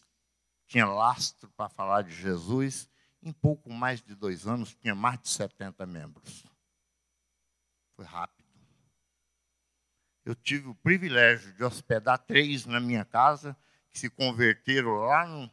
[0.68, 2.90] tinham lastro para falar de Jesus.
[3.22, 6.46] Em pouco mais de dois anos, tinha mais de 70 membros.
[7.96, 8.48] Foi rápido.
[10.24, 13.58] Eu tive o privilégio de hospedar três na minha casa,
[13.90, 15.50] que se converteram lá num,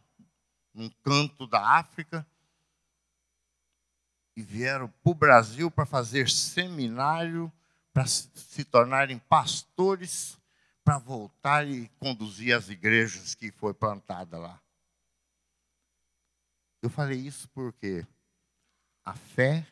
[0.74, 2.26] num canto da África
[4.36, 7.52] e vieram para o Brasil para fazer seminário,
[7.92, 10.36] para se tornarem pastores,
[10.82, 14.60] para voltar e conduzir as igrejas que foi plantada lá.
[16.84, 18.06] Eu falei isso porque
[19.02, 19.66] a fé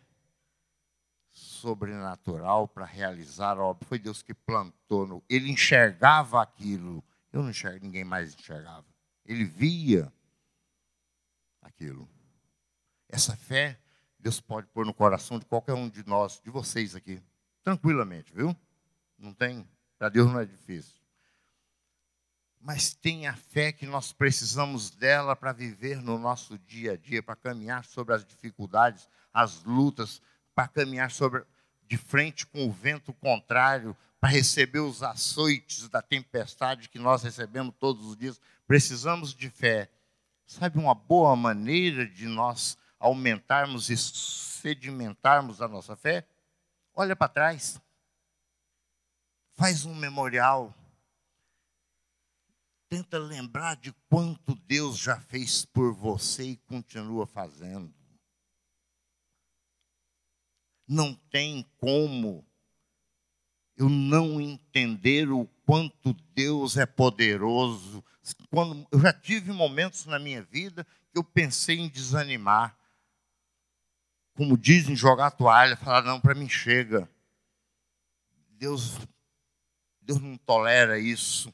[1.30, 5.06] sobrenatural para realizar a obra foi Deus que plantou.
[5.06, 7.04] No, ele enxergava aquilo.
[7.30, 8.86] Eu não enxergo, ninguém mais enxergava.
[9.26, 10.10] Ele via
[11.60, 12.08] aquilo.
[13.10, 13.78] Essa fé
[14.18, 17.22] Deus pode pôr no coração de qualquer um de nós, de vocês aqui,
[17.62, 18.56] tranquilamente, viu?
[19.18, 21.01] Não tem, para Deus não é difícil.
[22.62, 27.20] Mas tem a fé que nós precisamos dela para viver no nosso dia a dia,
[27.20, 30.22] para caminhar sobre as dificuldades, as lutas,
[30.54, 31.44] para caminhar sobre
[31.88, 37.74] de frente com o vento contrário, para receber os açoites da tempestade que nós recebemos
[37.80, 38.40] todos os dias.
[38.64, 39.90] Precisamos de fé.
[40.46, 46.24] Sabe uma boa maneira de nós aumentarmos e sedimentarmos a nossa fé,
[46.94, 47.80] olha para trás.
[49.54, 50.72] Faz um memorial.
[52.92, 57.90] Tenta lembrar de quanto Deus já fez por você e continua fazendo.
[60.86, 62.46] Não tem como
[63.78, 68.04] eu não entender o quanto Deus é poderoso.
[68.50, 72.76] Quando, eu já tive momentos na minha vida que eu pensei em desanimar
[74.34, 77.08] como dizem, jogar a toalha, falar, não, para mim chega.
[78.50, 78.98] Deus,
[80.02, 81.50] Deus não tolera isso.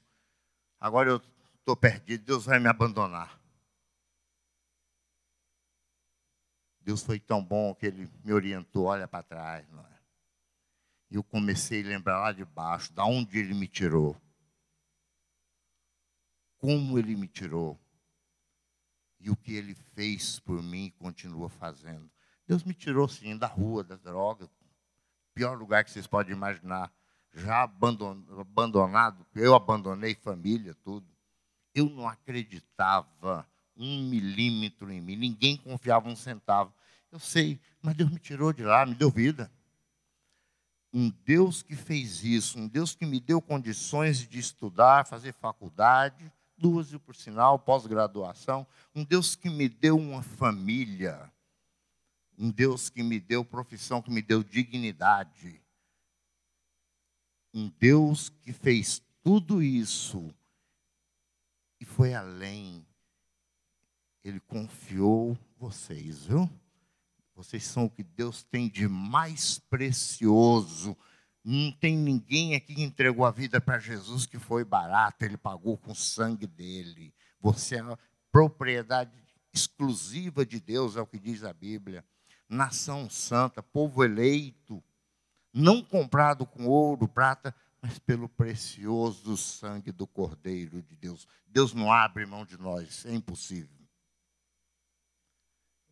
[0.81, 1.23] Agora eu
[1.59, 3.39] estou perdido, Deus vai me abandonar.
[6.81, 9.99] Deus foi tão bom que ele me orientou, olha para trás, é?
[11.11, 14.17] E eu comecei a lembrar lá de baixo, da onde ele me tirou.
[16.59, 17.79] Como ele me tirou.
[19.21, 22.11] E o que ele fez por mim continua fazendo.
[22.47, 24.49] Deus me tirou, sim, da rua, da droga,
[25.35, 26.93] pior lugar que vocês podem imaginar.
[27.39, 31.07] Já abandonado, eu abandonei família, tudo.
[31.75, 36.73] Eu não acreditava um milímetro em mim, ninguém confiava um centavo.
[37.11, 39.51] Eu sei, mas Deus me tirou de lá, me deu vida.
[40.93, 46.33] Um Deus que fez isso, um Deus que me deu condições de estudar, fazer faculdade,
[46.57, 51.31] duas e por sinal, pós-graduação, um Deus que me deu uma família
[52.39, 55.61] um Deus que me deu profissão, que me deu dignidade.
[57.53, 60.33] Um Deus que fez tudo isso
[61.81, 62.87] e foi além.
[64.23, 66.49] Ele confiou vocês, viu?
[67.35, 70.97] Vocês são o que Deus tem de mais precioso.
[71.45, 75.79] Não tem ninguém aqui que entregou a vida para Jesus que foi barato, ele pagou
[75.79, 77.15] com o sangue dele.
[77.41, 77.99] Você é
[78.31, 79.13] propriedade
[79.53, 82.05] exclusiva de Deus, é o que diz a Bíblia
[82.49, 84.83] nação santa, povo eleito,
[85.53, 91.27] não comprado com ouro, prata, mas pelo precioso sangue do Cordeiro de Deus.
[91.47, 93.79] Deus não abre mão de nós, é impossível.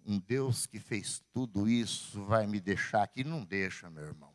[0.05, 3.25] Um Deus que fez tudo isso vai me deixar aqui?
[3.25, 4.33] Não deixa, meu irmão.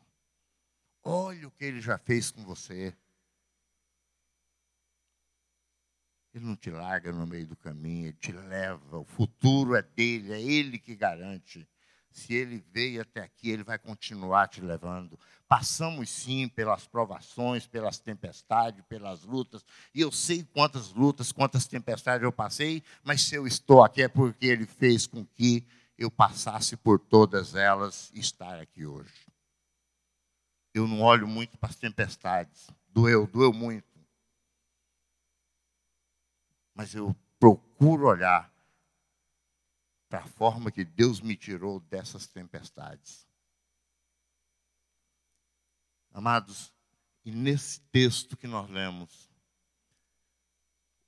[1.04, 2.96] Olha o que ele já fez com você.
[6.34, 9.00] Ele não te larga no meio do caminho, ele te leva.
[9.00, 11.68] O futuro é dele, é ele que garante.
[12.12, 15.18] Se ele veio até aqui, ele vai continuar te levando.
[15.48, 19.66] Passamos sim pelas provações, pelas tempestades, pelas lutas.
[19.96, 24.08] E eu sei quantas lutas, quantas tempestades eu passei, mas se eu estou aqui é
[24.10, 25.66] porque ele fez com que
[25.98, 29.14] eu passasse por todas elas e estar aqui hoje.
[30.74, 32.68] Eu não olho muito para as tempestades.
[32.90, 34.00] Doeu, doeu muito.
[36.74, 38.51] Mas eu procuro olhar
[40.12, 43.26] para a forma que Deus me tirou dessas tempestades.
[46.12, 46.74] Amados,
[47.24, 49.32] e nesse texto que nós lemos,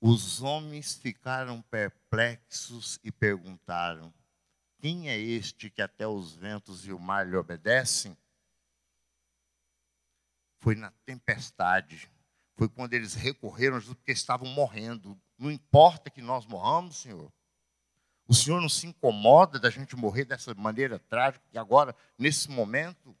[0.00, 4.12] os homens ficaram perplexos e perguntaram:
[4.78, 8.16] Quem é este que até os ventos e o mar lhe obedecem?
[10.60, 12.10] Foi na tempestade,
[12.54, 15.20] foi quando eles recorreram a Jesus porque estavam morrendo.
[15.36, 17.30] Não importa que nós morramos, Senhor.
[18.26, 23.14] O Senhor não se incomoda da gente morrer dessa maneira trágica, que agora, nesse momento,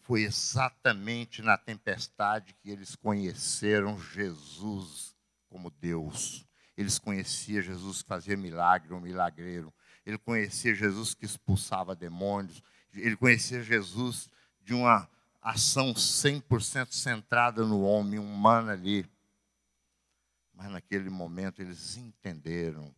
[0.00, 5.16] foi exatamente na tempestade que eles conheceram Jesus
[5.48, 6.44] como Deus.
[6.76, 9.72] Eles conheciam Jesus que fazia milagre, um milagreiro.
[10.04, 12.62] Ele conhecia Jesus que expulsava demônios.
[12.92, 14.28] Ele conhecia Jesus
[14.60, 15.08] de uma
[15.40, 19.06] ação 100% centrada no homem humano ali.
[20.52, 22.92] Mas naquele momento eles entenderam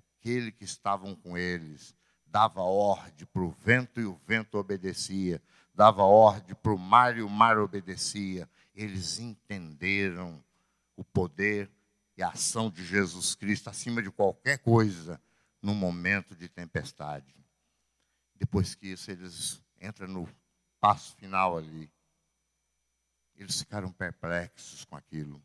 [0.00, 1.94] que aquele que estavam com eles
[2.26, 5.40] dava ordem para o vento e o vento obedecia,
[5.74, 8.48] dava ordem para o mar e o mar obedecia.
[8.74, 10.42] Eles entenderam
[10.96, 11.70] o poder
[12.16, 15.20] e a ação de Jesus Cristo acima de qualquer coisa
[15.62, 17.34] no momento de tempestade.
[18.34, 20.28] Depois que isso, eles entram no
[20.80, 21.90] passo final ali.
[23.34, 25.42] Eles ficaram perplexos com aquilo.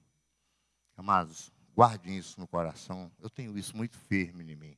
[0.95, 3.11] Amados, guardem isso no coração.
[3.19, 4.77] Eu tenho isso muito firme em mim.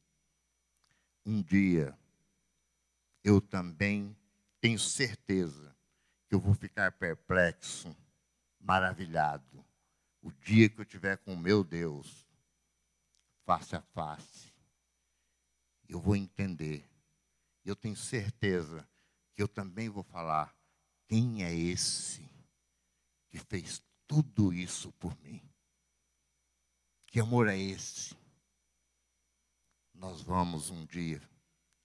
[1.25, 1.99] Um dia,
[3.21, 4.15] eu também
[4.61, 5.75] tenho certeza
[6.29, 7.93] que eu vou ficar perplexo,
[8.57, 9.65] maravilhado,
[10.21, 12.25] o dia que eu tiver com o meu Deus,
[13.45, 14.53] face a face.
[15.89, 16.89] Eu vou entender.
[17.65, 18.87] Eu tenho certeza
[19.33, 20.55] que eu também vou falar:
[21.05, 22.25] quem é esse
[23.27, 25.52] que fez tudo isso por mim?
[27.13, 28.17] Que amor é esse?
[29.93, 31.21] Nós vamos um dia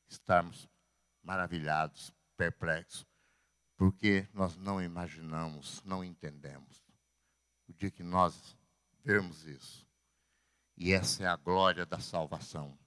[0.09, 0.67] estarmos
[1.23, 3.07] maravilhados, perplexos,
[3.77, 6.83] porque nós não imaginamos, não entendemos.
[7.69, 8.57] O dia que nós
[9.05, 9.87] vermos isso,
[10.75, 12.79] e essa é a glória da salvação.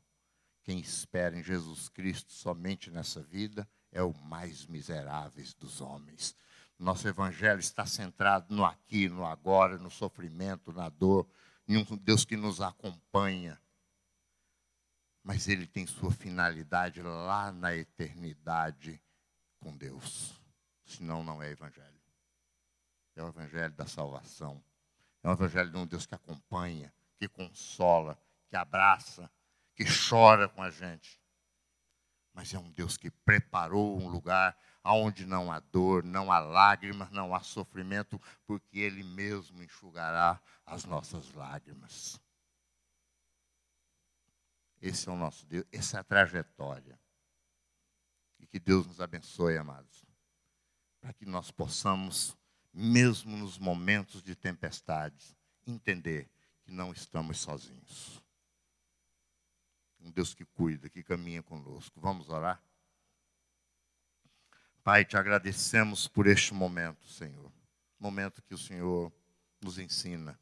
[0.64, 6.36] Quem espera em Jesus Cristo somente nessa vida é o mais miserável dos homens.
[6.80, 11.30] Nosso evangelho está centrado no aqui, no agora, no sofrimento, na dor,
[11.68, 13.62] em um Deus que nos acompanha.
[15.24, 19.02] Mas ele tem sua finalidade lá na eternidade
[19.60, 20.40] com Deus.
[20.86, 22.02] Senão não é evangelho.
[23.16, 24.64] É o evangelho da salvação.
[25.24, 29.30] É o evangelho de um Deus que acompanha, que consola, que abraça,
[29.76, 31.22] que chora com a gente
[32.34, 37.12] mas é um Deus que preparou um lugar onde não há dor, não há lágrimas,
[37.12, 42.20] não há sofrimento, porque Ele mesmo enxugará as nossas lágrimas.
[44.82, 47.00] Esse é o nosso Deus, essa é a trajetória.
[48.40, 50.04] E que Deus nos abençoe, amados,
[51.00, 52.36] para que nós possamos,
[52.74, 56.30] mesmo nos momentos de tempestade, entender
[56.64, 58.22] que não estamos sozinhos
[60.04, 62.00] um Deus que cuida, que caminha conosco.
[62.00, 62.62] Vamos orar?
[64.84, 67.52] Pai, te agradecemos por este momento, Senhor.
[68.00, 69.14] Momento que o Senhor
[69.62, 70.40] nos ensina.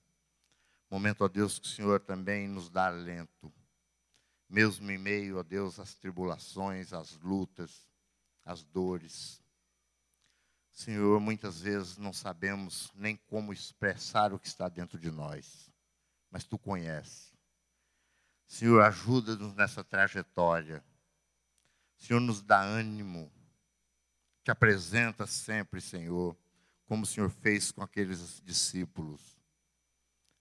[0.89, 3.51] Momento, ó Deus, que o Senhor também nos dá alento.
[4.47, 7.85] Mesmo em meio, ó Deus, às tribulações, às lutas,
[8.45, 9.43] às dores.
[10.71, 15.69] Senhor, muitas vezes não sabemos nem como expressar o que está dentro de nós,
[16.31, 17.33] mas tu conheces.
[18.47, 20.81] Senhor, ajuda-nos nessa trajetória.
[21.97, 23.29] Senhor, nos dá ânimo.
[24.43, 26.35] Te apresenta sempre, Senhor,
[26.85, 29.37] como o Senhor fez com aqueles discípulos.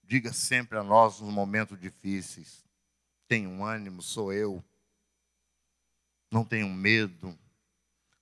[0.03, 2.65] Diga sempre a nós nos momentos difíceis:
[3.27, 4.63] tenho ânimo, sou eu.
[6.31, 7.37] Não tenho medo.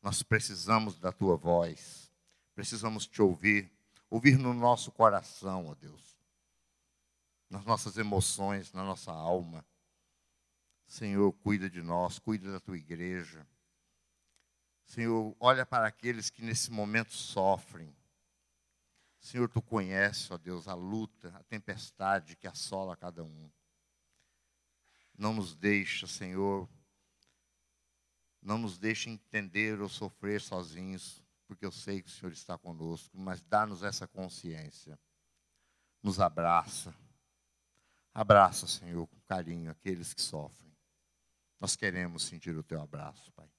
[0.01, 2.11] Nós precisamos da tua voz.
[2.53, 3.71] Precisamos te ouvir.
[4.09, 6.17] Ouvir no nosso coração, ó Deus.
[7.49, 9.65] Nas nossas emoções, na nossa alma.
[10.86, 13.47] Senhor, cuida de nós, cuida da tua igreja.
[14.88, 17.94] Senhor, olha para aqueles que nesse momento sofrem.
[19.20, 23.52] Senhor, tu conheces, ó Deus, a luta, a tempestade que assola cada um.
[25.18, 26.70] Não nos deixa, Senhor,
[28.42, 33.18] não nos deixa entender ou sofrer sozinhos, porque eu sei que o Senhor está conosco,
[33.18, 34.98] mas dá-nos essa consciência.
[36.02, 36.96] Nos abraça.
[38.14, 40.74] Abraça, Senhor, com carinho aqueles que sofrem.
[41.60, 43.50] Nós queremos sentir o teu abraço, Pai.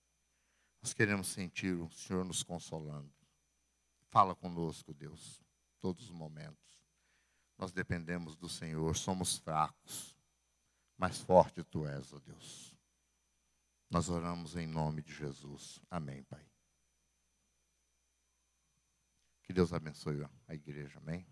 [0.80, 3.12] Nós queremos sentir o Senhor nos consolando.
[4.08, 5.42] Fala conosco, Deus,
[5.80, 6.80] todos os momentos.
[7.56, 10.16] Nós dependemos do Senhor, somos fracos,
[10.96, 12.76] mas forte tu és, ó Deus.
[13.90, 15.80] Nós oramos em nome de Jesus.
[15.90, 16.46] Amém, Pai.
[19.42, 21.26] Que Deus abençoe a igreja, amém.